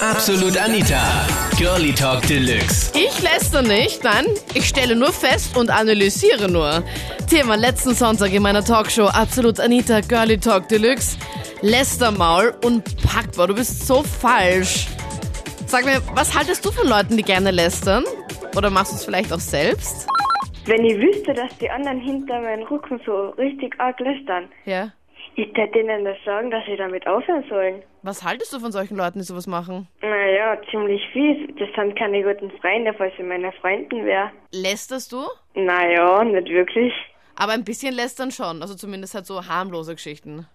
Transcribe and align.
Absolut 0.00 0.56
Anita. 0.56 1.26
Girlie 1.58 1.92
Talk 1.92 2.22
Deluxe. 2.26 2.90
Ich 2.96 3.20
läster 3.22 3.60
nicht, 3.62 4.02
nein, 4.02 4.24
ich 4.54 4.66
stelle 4.66 4.96
nur 4.96 5.12
fest 5.12 5.56
und 5.56 5.68
analysiere 5.70 6.50
nur. 6.50 6.82
Thema 7.28 7.54
letzten 7.56 7.94
Sonntag 7.94 8.32
in 8.32 8.42
meiner 8.42 8.64
Talkshow 8.64 9.06
Absolut 9.08 9.60
Anita 9.60 10.00
Girlie 10.00 10.38
Talk 10.38 10.68
Deluxe. 10.68 11.18
Lästermaul 11.60 12.54
und 12.64 12.82
packbar, 13.06 13.48
du 13.48 13.54
bist 13.54 13.86
so 13.86 14.02
falsch. 14.02 14.86
Sag 15.66 15.84
mir, 15.84 16.00
was 16.14 16.36
haltest 16.36 16.64
du 16.64 16.72
von 16.72 16.88
Leuten, 16.88 17.16
die 17.16 17.22
gerne 17.22 17.50
lästern? 17.50 18.04
Oder 18.56 18.70
machst 18.70 18.92
du 18.92 18.96
es 18.96 19.04
vielleicht 19.04 19.32
auch 19.32 19.40
selbst? 19.40 20.08
Wenn 20.64 20.84
ich 20.84 20.96
wüsste, 20.96 21.34
dass 21.34 21.56
die 21.58 21.68
anderen 21.70 22.00
hinter 22.00 22.40
meinem 22.40 22.62
Rücken 22.66 23.00
so 23.04 23.30
richtig 23.38 23.74
arg 23.78 24.00
lästern, 24.00 24.48
Ja. 24.64 24.92
ich 25.36 25.48
hätte 25.54 25.72
denen 25.74 26.04
das 26.04 26.16
sagen, 26.24 26.50
dass 26.50 26.64
sie 26.66 26.76
damit 26.76 27.06
aufhören 27.06 27.44
sollen. 27.50 27.82
Was 28.02 28.24
haltest 28.24 28.52
du 28.52 28.60
von 28.60 28.72
solchen 28.72 28.96
Leuten, 28.96 29.18
die 29.18 29.24
sowas 29.24 29.46
machen? 29.46 29.86
Naja, 30.00 30.58
ziemlich 30.70 31.02
fies. 31.12 31.54
Das 31.58 31.68
sind 31.74 31.98
keine 31.98 32.22
guten 32.22 32.50
Freunde, 32.60 32.94
falls 32.94 33.12
sie 33.16 33.22
meine 33.22 33.52
Freunden 33.52 34.04
wäre. 34.06 34.30
Lästerst 34.52 35.12
du? 35.12 35.22
Naja, 35.54 36.24
nicht 36.24 36.48
wirklich. 36.48 36.92
Aber 37.36 37.52
ein 37.52 37.64
bisschen 37.64 37.94
lästern 37.94 38.30
schon, 38.30 38.62
also 38.62 38.74
zumindest 38.74 39.14
halt 39.14 39.26
so 39.26 39.46
harmlose 39.46 39.94
Geschichten. 39.94 40.46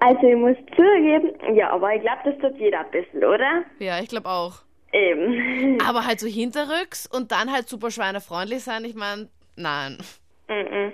Also 0.00 0.26
ich 0.26 0.36
muss 0.36 0.56
zugeben, 0.76 1.32
ja, 1.54 1.70
aber 1.70 1.94
ich 1.94 2.02
glaube, 2.02 2.20
das 2.24 2.38
tut 2.38 2.60
jeder 2.60 2.80
ein 2.80 2.90
bisschen, 2.90 3.24
oder? 3.24 3.64
Ja, 3.78 3.98
ich 4.00 4.08
glaube 4.08 4.28
auch. 4.28 4.62
Eben. 4.92 5.80
Aber 5.86 6.06
halt 6.06 6.20
so 6.20 6.26
hinterrücks 6.26 7.06
und 7.06 7.32
dann 7.32 7.52
halt 7.52 7.68
super 7.68 7.90
schweinefreundlich 7.90 8.62
sein, 8.62 8.84
ich 8.84 8.94
meine, 8.94 9.28
nein. 9.56 9.98
Mhm. 10.48 10.92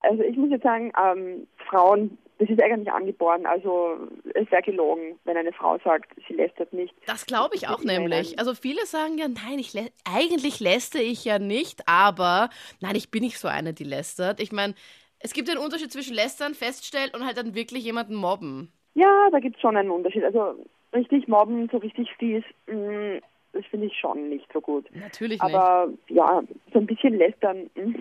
Also 0.00 0.22
ich 0.22 0.36
muss 0.36 0.50
jetzt 0.50 0.62
sagen, 0.62 0.92
ähm, 0.96 1.46
Frauen, 1.68 2.18
das 2.40 2.48
ist 2.48 2.62
eigentlich 2.62 2.90
angeboren. 2.90 3.44
Also 3.44 3.98
es 4.34 4.50
wäre 4.50 4.62
gelogen, 4.62 5.18
wenn 5.24 5.36
eine 5.36 5.52
Frau 5.52 5.78
sagt, 5.84 6.10
sie 6.26 6.32
lästert 6.32 6.72
nicht. 6.72 6.94
Das 7.06 7.26
glaube 7.26 7.54
ich 7.54 7.68
auch 7.68 7.84
nämlich. 7.84 8.38
Also 8.38 8.54
viele 8.54 8.86
sagen 8.86 9.18
ja, 9.18 9.28
nein, 9.28 9.58
ich 9.58 9.74
lä 9.74 9.90
eigentlich 10.10 10.58
lästere 10.58 11.02
ich 11.02 11.26
ja 11.26 11.38
nicht, 11.38 11.82
aber 11.86 12.48
nein, 12.80 12.96
ich 12.96 13.10
bin 13.10 13.24
nicht 13.24 13.38
so 13.38 13.46
eine, 13.46 13.74
die 13.74 13.84
lästert. 13.84 14.40
Ich 14.40 14.52
meine, 14.52 14.74
es 15.18 15.34
gibt 15.34 15.50
einen 15.50 15.58
Unterschied 15.58 15.92
zwischen 15.92 16.14
lästern, 16.14 16.54
feststellen 16.54 17.10
und 17.14 17.26
halt 17.26 17.36
dann 17.36 17.54
wirklich 17.54 17.84
jemanden 17.84 18.14
mobben. 18.14 18.72
Ja, 18.94 19.28
da 19.30 19.38
gibt 19.38 19.56
es 19.56 19.60
schon 19.60 19.76
einen 19.76 19.90
Unterschied. 19.90 20.24
Also 20.24 20.54
richtig 20.94 21.28
mobben, 21.28 21.68
so 21.70 21.76
richtig 21.76 22.08
fies, 22.18 22.42
mh, 22.68 23.20
das 23.52 23.66
finde 23.66 23.88
ich 23.88 23.98
schon 23.98 24.30
nicht 24.30 24.50
so 24.50 24.62
gut. 24.62 24.86
Natürlich 24.94 25.42
nicht. 25.42 25.54
Aber 25.54 25.92
ja, 26.08 26.42
so 26.72 26.78
ein 26.78 26.86
bisschen 26.86 27.18
lästern, 27.18 27.68
mh, 27.74 27.98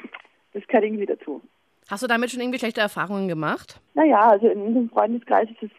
das 0.54 0.66
gehört 0.68 0.86
irgendwie 0.86 1.08
dazu. 1.08 1.42
Hast 1.90 2.04
du 2.04 2.08
damit 2.08 2.30
schon 2.30 2.42
irgendwie 2.42 2.60
schlechte 2.60 2.82
Erfahrungen 2.82 3.28
gemacht? 3.28 3.82
Naja, 3.96 4.30
also 4.30 4.48
in 4.48 4.62
unserem 4.62 4.90
Freundeskreis 4.90 5.50
ist 5.50 5.64
es 5.64 5.72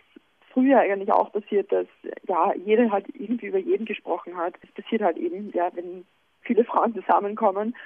früher 0.52 0.80
eigentlich 0.80 1.12
auch 1.12 1.32
passiert, 1.32 1.70
dass 1.70 1.86
ja 2.26 2.52
jeder 2.64 2.90
halt 2.90 3.06
irgendwie 3.14 3.46
über 3.46 3.58
jeden 3.58 3.86
gesprochen 3.86 4.36
hat. 4.36 4.54
Es 4.62 4.70
passiert 4.72 5.02
halt 5.02 5.16
eben, 5.16 5.52
ja, 5.54 5.70
wenn 5.74 6.04
viele 6.42 6.64
Frauen 6.64 6.94
zusammenkommen. 6.94 7.76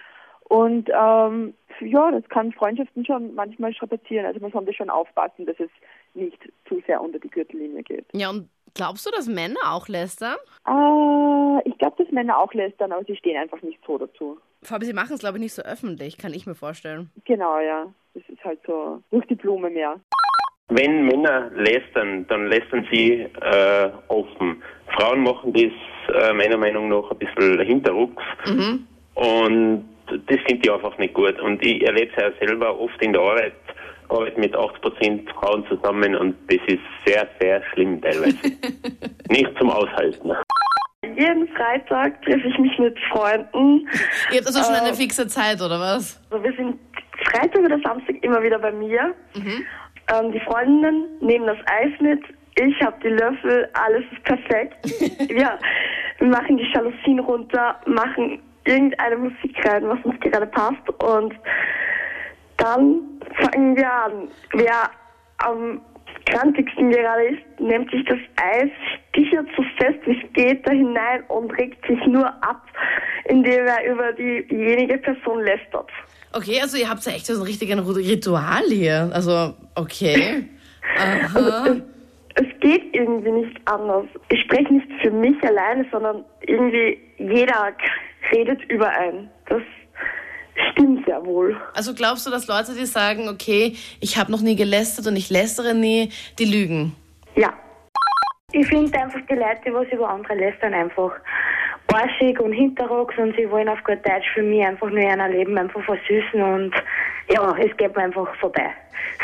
Und 0.44 0.90
ähm, 0.90 1.54
ja, 1.80 2.10
das 2.10 2.28
kann 2.28 2.52
Freundschaften 2.52 3.04
schon 3.04 3.34
manchmal 3.34 3.74
strapazieren. 3.74 4.26
Also 4.26 4.40
man 4.40 4.52
sollte 4.52 4.74
schon 4.74 4.90
aufpassen, 4.90 5.46
dass 5.46 5.58
es 5.58 5.70
nicht 6.14 6.38
zu 6.68 6.82
sehr 6.86 7.00
unter 7.00 7.18
die 7.18 7.30
Gürtellinie 7.30 7.82
geht. 7.82 8.06
Ja, 8.12 8.30
und 8.30 8.48
glaubst 8.74 9.06
du, 9.06 9.10
dass 9.10 9.26
Männer 9.26 9.72
auch 9.72 9.88
lästern? 9.88 10.36
Äh, 10.66 11.68
ich 11.68 11.76
glaube, 11.78 12.02
dass 12.02 12.12
Männer 12.12 12.38
auch 12.38 12.52
lästern, 12.52 12.92
aber 12.92 13.04
sie 13.04 13.16
stehen 13.16 13.38
einfach 13.40 13.62
nicht 13.62 13.80
so 13.86 13.98
dazu. 13.98 14.38
Vor 14.64 14.76
allem, 14.76 14.84
sie 14.84 14.92
machen 14.92 15.14
es, 15.14 15.20
glaube 15.20 15.36
ich, 15.36 15.42
nicht 15.42 15.54
so 15.54 15.62
öffentlich, 15.62 16.16
kann 16.16 16.32
ich 16.32 16.46
mir 16.46 16.54
vorstellen. 16.54 17.10
Genau, 17.24 17.58
ja. 17.58 17.86
Das 18.14 18.22
ist 18.28 18.42
halt 18.44 18.60
so 18.66 19.02
durch 19.10 19.26
die 19.26 19.34
Blume 19.34 19.68
mehr. 19.70 19.96
Wenn 20.68 21.06
Männer 21.06 21.50
lästern, 21.54 22.26
dann 22.28 22.48
lästern 22.48 22.86
sie 22.90 23.26
äh, 23.40 23.90
offen. 24.08 24.62
Frauen 24.96 25.22
machen 25.22 25.52
das 25.52 26.16
äh, 26.16 26.32
meiner 26.32 26.56
Meinung 26.56 26.88
nach 26.88 27.10
ein 27.10 27.18
bisschen 27.18 27.60
hinterrucks. 27.60 28.22
Und 29.14 29.88
das 30.06 30.40
finde 30.46 30.60
ich 30.62 30.72
einfach 30.72 30.96
nicht 30.98 31.14
gut. 31.14 31.38
Und 31.40 31.64
ich 31.64 31.82
erlebe 31.82 32.10
es 32.16 32.22
ja 32.22 32.46
selber 32.46 32.78
oft 32.78 33.00
in 33.02 33.12
der 33.12 33.20
Arbeit, 33.20 33.54
arbeite 34.08 34.40
mit 34.40 34.54
80% 34.54 35.30
Frauen 35.34 35.66
zusammen 35.66 36.14
und 36.14 36.36
das 36.48 36.60
ist 36.66 36.82
sehr, 37.04 37.28
sehr 37.40 37.62
schlimm 37.72 38.00
teilweise. 38.00 38.36
nicht 39.28 39.58
zum 39.58 39.70
Aushalten. 39.70 40.32
Jeden 41.16 41.48
Freitag 41.48 42.20
treffe 42.22 42.48
ich 42.48 42.58
mich 42.58 42.78
mit 42.78 42.98
Freunden. 43.10 43.88
Ihr 44.30 44.38
habt 44.38 44.46
also 44.46 44.62
schon 44.62 44.74
eine 44.74 44.94
fixe 44.94 45.26
Zeit, 45.26 45.60
oder 45.60 45.78
was? 45.78 46.20
Also 46.30 46.44
wir 46.44 46.52
sind 46.54 46.78
Freitag 47.30 47.58
oder 47.62 47.78
Samstag 47.80 48.16
immer 48.22 48.42
wieder 48.42 48.58
bei 48.58 48.72
mir. 48.72 49.14
Ähm, 50.12 50.32
die 50.32 50.40
Freundinnen 50.40 51.06
nehmen 51.20 51.46
das 51.46 51.58
Eis 51.66 51.92
mit. 52.00 52.22
Ich 52.56 52.80
habe 52.82 52.96
die 53.02 53.08
Löffel, 53.08 53.68
alles 53.72 54.04
ist 54.12 54.22
perfekt. 54.24 55.30
ja, 55.30 55.58
wir 56.18 56.28
machen 56.28 56.56
die 56.56 56.70
Jalousien 56.72 57.18
runter, 57.20 57.80
machen 57.86 58.40
irgendeine 58.64 59.16
Musik 59.16 59.56
rein, 59.66 59.88
was 59.88 59.98
uns 60.04 60.18
gerade 60.20 60.46
passt 60.46 60.88
und 61.02 61.34
dann 62.56 63.20
fangen 63.34 63.76
wir 63.76 63.92
an. 63.92 64.28
Wer 64.52 64.90
am 65.38 65.80
krantigsten 66.34 66.90
gerade 66.90 67.24
ist, 67.26 67.60
nimmt 67.60 67.90
sich 67.90 68.04
das 68.06 68.18
Eis, 68.36 68.70
stichert 69.10 69.46
so 69.56 69.62
fest 69.78 69.98
wie 70.06 70.20
es 70.20 70.32
geht 70.32 70.66
da 70.66 70.72
hinein 70.72 71.22
und 71.28 71.50
regt 71.52 71.86
sich 71.86 72.04
nur 72.06 72.26
ab, 72.26 72.62
indem 73.26 73.66
er 73.66 73.90
über 73.90 74.12
diejenige 74.12 74.98
Person 74.98 75.42
lästert. 75.44 75.90
Okay, 76.32 76.60
also 76.60 76.76
ihr 76.76 76.90
habt 76.90 77.04
ja 77.06 77.12
echt 77.12 77.26
so 77.26 77.34
ein 77.34 77.42
richtiges 77.42 77.78
Ritual 77.96 78.64
hier. 78.68 79.10
Also, 79.12 79.54
okay. 79.76 80.44
Aha. 80.98 81.76
Es, 82.34 82.46
geht 82.60 82.94
irgendwie 82.94 83.30
nicht 83.30 83.56
anders. 83.66 84.06
Ich 84.30 84.40
spreche 84.40 84.72
nicht 84.74 84.88
für 85.02 85.10
mich 85.10 85.40
alleine, 85.44 85.86
sondern 85.92 86.24
irgendwie 86.46 86.98
jeder 87.18 87.72
redet 88.32 88.64
über 88.70 88.88
einen. 88.88 89.30
Das 89.46 89.62
sehr 91.14 91.26
wohl. 91.26 91.56
Also 91.74 91.94
glaubst 91.94 92.26
du, 92.26 92.30
dass 92.30 92.46
Leute, 92.46 92.74
die 92.74 92.86
sagen, 92.86 93.28
okay, 93.28 93.76
ich 94.00 94.16
habe 94.18 94.32
noch 94.32 94.40
nie 94.40 94.56
gelästert 94.56 95.06
und 95.06 95.16
ich 95.16 95.30
lästere 95.30 95.74
nie, 95.74 96.10
die 96.38 96.44
lügen? 96.44 96.94
Ja. 97.36 97.52
Ich 98.52 98.66
finde 98.68 98.96
einfach 98.98 99.20
die 99.28 99.34
Leute, 99.34 99.60
die 99.66 99.74
was 99.74 99.86
über 99.92 100.08
andere 100.08 100.34
lästern, 100.34 100.74
einfach 100.74 101.12
arschig 101.92 102.40
und 102.40 102.52
hinterrücks 102.52 103.16
und 103.18 103.36
sie 103.36 103.48
wollen 103.48 103.68
auf 103.68 103.82
gut 103.84 103.98
Deutsch 104.04 104.28
für 104.34 104.42
mich 104.42 104.64
einfach 104.64 104.90
nur 104.90 104.98
ihr 104.98 105.28
Leben 105.28 105.56
einfach 105.56 105.80
versüßen 105.84 106.42
und 106.42 106.72
ja, 107.30 107.56
es 107.58 107.76
geht 107.76 107.94
mir 107.96 108.02
einfach 108.04 108.34
vorbei. 108.36 108.70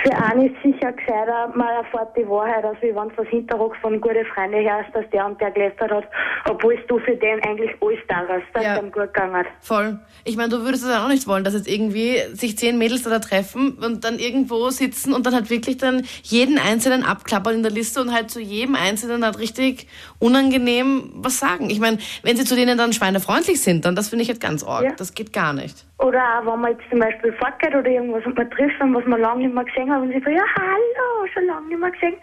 Für 0.02 0.12
einen 0.16 0.46
ist 0.46 0.62
sicher 0.62 0.92
gescheiter, 0.92 1.48
man 1.54 1.68
erfährt 1.68 2.16
die 2.16 2.26
Wahrheit, 2.28 2.64
als 2.64 2.80
wie 2.80 2.94
wenn 2.94 3.08
es 3.08 3.16
was 3.18 3.26
hinterrücks 3.28 3.76
von 3.80 4.00
guten 4.00 4.24
Freunden 4.26 4.62
hörst, 4.62 4.94
dass 4.94 5.04
der 5.10 5.26
und 5.26 5.40
der 5.40 5.50
gelästert 5.50 5.90
hat, 5.90 6.04
obwohl 6.48 6.76
du 6.86 6.98
für 7.00 7.16
den 7.16 7.42
eigentlich 7.42 7.70
alles 7.80 7.98
da 8.08 8.22
hast, 8.28 8.44
dass 8.54 8.64
Ja. 8.64 8.78
ihm 8.78 8.92
gut 8.92 9.12
gegangen 9.12 9.34
hat. 9.34 9.46
Voll. 9.60 9.98
Ich 10.24 10.36
meine, 10.36 10.50
du 10.50 10.64
würdest 10.64 10.84
es 10.84 10.90
ja 10.90 11.04
auch 11.04 11.08
nicht 11.08 11.26
wollen, 11.26 11.44
dass 11.44 11.54
jetzt 11.54 11.68
irgendwie 11.68 12.18
sich 12.34 12.56
zehn 12.56 12.78
Mädels 12.78 13.02
da 13.02 13.18
treffen 13.18 13.78
und 13.84 14.04
dann 14.04 14.18
irgendwo 14.18 14.70
sitzen 14.70 15.12
und 15.12 15.26
dann 15.26 15.34
halt 15.34 15.50
wirklich 15.50 15.78
dann 15.78 16.06
jeden 16.22 16.58
Einzelnen 16.58 17.02
abklappern 17.02 17.54
in 17.56 17.62
der 17.62 17.72
Liste 17.72 18.00
und 18.00 18.12
halt 18.12 18.30
zu 18.30 18.40
jedem 18.40 18.76
Einzelnen 18.76 19.24
halt 19.24 19.38
richtig 19.38 19.86
unangenehm 20.18 21.10
was 21.16 21.38
sagen. 21.38 21.68
Ich 21.70 21.80
meine, 21.80 21.98
wenn 22.22 22.36
sie 22.36 22.44
zu 22.44 22.54
denen 22.54 22.78
dann 22.78 22.92
schweinefreundlich 22.92 23.60
sind, 23.60 23.84
dann 23.84 23.96
das 23.96 24.08
finde 24.08 24.22
ich 24.22 24.28
halt 24.28 24.40
ganz 24.40 24.62
arg. 24.62 24.84
Ja. 24.84 24.92
Das 24.96 25.14
geht 25.14 25.32
gar 25.32 25.52
nicht. 25.52 25.84
Oder 26.00 26.22
auch 26.38 26.46
wenn 26.46 26.60
man 26.60 26.72
jetzt 26.72 26.88
zum 26.88 26.98
Beispiel 26.98 27.32
fortgeht 27.34 27.74
oder 27.74 27.86
irgendwas 27.86 28.24
und 28.24 28.36
man 28.36 28.50
trifft, 28.50 28.80
was 28.80 29.04
man 29.04 29.20
lange 29.20 29.42
nicht 29.42 29.54
mehr 29.54 29.64
gesehen 29.64 29.92
hat 29.92 30.00
und 30.00 30.08
sie 30.08 30.20
sagt, 30.20 30.34
ja 30.34 30.44
hallo, 30.56 31.26
schon 31.32 31.46
lange 31.46 31.68
nicht 31.68 31.78
mehr 31.78 31.90
gesehen. 31.90 32.14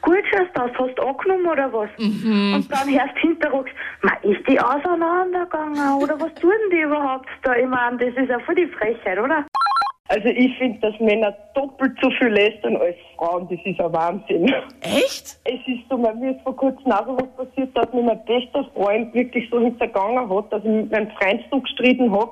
Gut 0.00 0.22
schaust 0.30 0.50
du 0.54 0.62
aus, 0.62 0.70
hast 0.78 0.98
du 0.98 1.02
angenommen 1.02 1.46
oder 1.46 1.70
was? 1.72 1.90
Und 1.98 2.66
dann 2.70 2.88
hörst 2.88 3.14
du 3.16 3.20
hinterrücks, 3.20 3.70
ist 4.22 4.48
die 4.48 4.58
auseinandergegangen 4.58 6.02
oder 6.02 6.18
was 6.18 6.32
tun 6.36 6.50
die 6.72 6.80
überhaupt 6.80 7.28
da? 7.42 7.54
Ich 7.56 7.66
meine, 7.66 7.98
das 7.98 8.16
ist 8.16 8.30
ja 8.30 8.38
voll 8.40 8.54
die 8.54 8.66
Frechheit, 8.68 9.18
oder? 9.18 9.44
Also 10.08 10.28
ich 10.28 10.56
finde, 10.56 10.78
dass 10.80 10.98
Männer 11.00 11.36
doppelt 11.54 11.98
so 12.00 12.08
viel 12.12 12.28
lästern 12.28 12.76
als 12.76 12.94
Frauen. 13.16 13.48
Das 13.50 13.58
ist 13.64 13.80
ein 13.80 13.92
Wahnsinn. 13.92 14.54
Echt? 14.80 15.36
Es 15.44 15.60
ist 15.66 15.88
so, 15.90 15.98
mir 15.98 16.30
ist 16.30 16.40
vor 16.42 16.56
kurzem 16.56 16.92
auch 16.92 17.04
so 17.06 17.18
was 17.18 17.46
passiert, 17.46 17.76
dass 17.76 17.92
mir 17.92 18.02
mein 18.02 18.24
bester 18.24 18.64
Freund 18.72 19.12
wirklich 19.12 19.50
so 19.50 19.58
hintergangen 19.58 20.30
hat, 20.30 20.52
dass 20.52 20.62
ich 20.62 20.70
mit 20.70 20.92
meinem 20.92 21.10
Freund 21.10 21.42
so 21.50 21.60
gestritten 21.60 22.12
habe. 22.12 22.30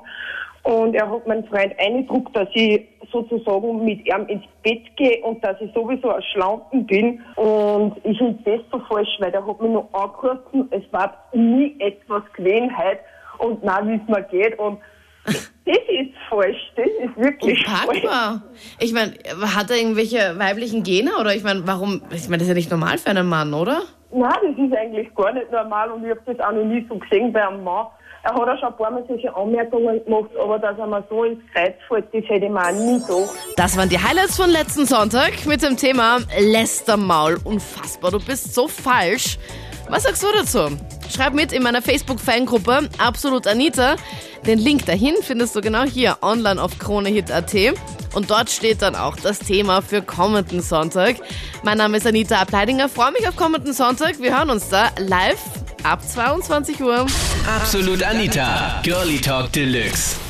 Und 0.65 0.95
er 0.95 1.07
hat 1.07 1.27
meinen 1.27 1.45
Freund 1.45 1.73
eingedruckt, 1.77 2.35
dass 2.35 2.47
ich 2.53 2.87
sozusagen 3.11 3.85
mit 3.85 4.03
ihm 4.07 4.25
ins 4.27 4.43
Bett 4.63 4.81
gehe 4.95 5.23
und 5.23 5.43
dass 5.43 5.61
ich 5.61 5.71
sowieso 5.73 6.09
ein 6.09 6.23
Schlampen 6.33 6.87
bin. 6.87 7.21
Und 7.35 7.97
ich 8.03 8.17
finde 8.17 8.39
das 8.43 8.61
so 8.71 8.79
falsch, 8.87 9.09
weil 9.19 9.31
der 9.31 9.45
hat 9.45 9.61
mich 9.61 9.71
noch 9.71 9.87
angerufen, 9.93 10.67
es 10.71 10.81
war 10.91 11.15
nie 11.33 11.75
etwas 11.79 12.23
gewesen 12.33 12.75
heute 12.75 12.99
und 13.37 13.63
nein, 13.63 13.89
wie 13.89 14.01
es 14.01 14.07
mir 14.07 14.23
geht. 14.23 14.57
Und 14.57 14.79
das 15.25 15.35
ist 15.65 16.11
falsch, 16.29 16.71
das 16.75 16.87
ist 16.87 17.15
wirklich 17.15 17.63
falsch. 17.63 18.03
Ich 18.79 18.91
meine, 18.91 19.13
hat 19.55 19.69
er 19.69 19.77
irgendwelche 19.77 20.33
weiblichen 20.39 20.81
Gene 20.81 21.11
oder 21.19 21.35
ich 21.35 21.43
meine, 21.43 21.61
warum? 21.67 22.01
Ich 22.11 22.27
meine, 22.27 22.39
das 22.39 22.43
ist 22.43 22.49
ja 22.49 22.53
nicht 22.55 22.71
normal 22.71 22.97
für 22.97 23.11
einen 23.11 23.29
Mann, 23.29 23.53
oder? 23.53 23.83
Nein, 24.11 24.33
das 24.41 24.65
ist 24.65 24.75
eigentlich 24.75 25.13
gar 25.13 25.31
nicht 25.31 25.51
normal 25.51 25.91
und 25.91 26.03
ich 26.05 26.09
habe 26.09 26.21
das 26.25 26.39
auch 26.39 26.53
noch 26.53 26.65
nie 26.65 26.83
so 26.89 26.97
gesehen 26.97 27.31
bei 27.31 27.47
einem 27.47 27.63
Mann. 27.63 27.85
Er 28.25 28.33
hat 28.33 28.41
auch 28.41 28.59
schon 28.59 28.69
ein 28.69 28.77
paar 28.77 28.89
Mal 28.89 29.05
solche 29.07 29.35
Anmerkungen 29.35 30.03
gemacht, 30.03 30.31
aber 30.41 30.57
dass 30.57 30.75
er 30.79 30.87
mir 30.87 31.03
so 31.11 31.25
ins 31.25 31.39
Kreuz 31.53 31.75
fällt, 31.87 32.05
das 32.11 32.23
hätte 32.27 32.45
ich 32.45 32.51
mir 32.51 32.59
auch 32.59 32.71
nie 32.71 32.99
gedacht. 32.99 33.35
Das 33.55 33.77
waren 33.77 33.87
die 33.87 33.99
Highlights 33.99 34.35
von 34.35 34.49
letzten 34.49 34.87
Sonntag 34.87 35.45
mit 35.45 35.61
dem 35.61 35.77
Thema 35.77 36.17
Lästermaul. 36.39 37.37
Unfassbar, 37.43 38.09
du 38.09 38.19
bist 38.19 38.55
so 38.55 38.67
falsch. 38.67 39.37
Was 39.89 40.03
sagst 40.03 40.23
du 40.23 40.27
dazu? 40.35 40.75
Schreib 41.07 41.35
mit 41.35 41.53
in 41.53 41.61
meiner 41.61 41.83
Facebook-Fangruppe 41.83 42.89
Absolut 42.97 43.45
Anita. 43.45 43.95
Den 44.47 44.57
Link 44.57 44.87
dahin 44.87 45.13
findest 45.21 45.55
du 45.55 45.61
genau 45.61 45.83
hier 45.83 46.17
online 46.23 46.59
auf 46.59 46.79
KroneHit.at. 46.79 47.53
Und 48.15 48.31
dort 48.31 48.49
steht 48.49 48.81
dann 48.81 48.95
auch 48.95 49.17
das 49.17 49.37
Thema 49.37 49.83
für 49.83 50.01
kommenden 50.01 50.61
Sonntag. 50.61 51.17
Mein 51.61 51.77
Name 51.77 51.97
ist 51.97 52.07
Anita 52.07 52.37
Ableidinger. 52.37 52.89
Freue 52.89 53.11
mich 53.11 53.27
auf 53.27 53.35
kommenden 53.35 53.73
Sonntag. 53.73 54.19
Wir 54.19 54.35
hören 54.35 54.49
uns 54.49 54.69
da 54.69 54.89
live 54.97 55.37
ab 55.85 56.01
22 56.01 56.81
Uhr. 56.81 57.05
Absolut 57.47 58.03
Anita, 58.03 58.81
Girlie 58.83 59.19
Talk 59.21 59.51
Deluxe. 59.51 60.24